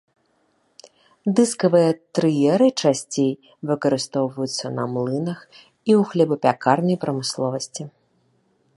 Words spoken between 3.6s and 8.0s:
выкарыстоўваюцца на млынах і ў хлебапякарнай прамысловасці.